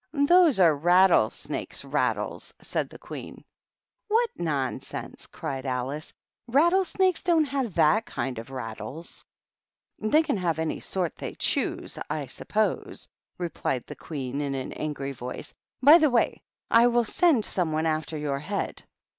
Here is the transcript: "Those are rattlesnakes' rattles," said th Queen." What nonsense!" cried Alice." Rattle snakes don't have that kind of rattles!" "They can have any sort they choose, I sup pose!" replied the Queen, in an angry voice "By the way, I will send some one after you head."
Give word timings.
"Those 0.25 0.59
are 0.59 0.75
rattlesnakes' 0.75 1.85
rattles," 1.85 2.55
said 2.59 2.89
th 2.89 2.99
Queen." 2.99 3.45
What 4.07 4.31
nonsense!" 4.35 5.27
cried 5.27 5.63
Alice." 5.63 6.11
Rattle 6.47 6.85
snakes 6.85 7.21
don't 7.21 7.43
have 7.45 7.75
that 7.75 8.07
kind 8.07 8.39
of 8.39 8.49
rattles!" 8.49 9.23
"They 9.99 10.23
can 10.23 10.37
have 10.37 10.57
any 10.57 10.79
sort 10.79 11.17
they 11.17 11.35
choose, 11.35 11.99
I 12.09 12.25
sup 12.25 12.47
pose!" 12.47 13.07
replied 13.37 13.85
the 13.85 13.95
Queen, 13.95 14.41
in 14.41 14.55
an 14.55 14.73
angry 14.73 15.11
voice 15.11 15.53
"By 15.83 15.99
the 15.99 16.09
way, 16.09 16.41
I 16.71 16.87
will 16.87 17.03
send 17.05 17.45
some 17.45 17.71
one 17.71 17.85
after 17.85 18.17
you 18.17 18.29
head." 18.31 18.81